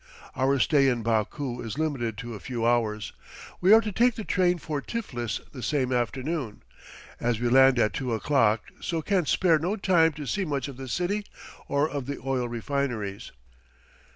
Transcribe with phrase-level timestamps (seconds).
[0.35, 3.13] Our stay in Baku is limited to a few hours.
[3.59, 6.63] We are to take the train for Tiflis the same afternoon,
[7.19, 10.77] as we land at two o'clock so can spare no time to see much of
[10.77, 11.27] the city
[11.67, 13.31] or of the oil refineries.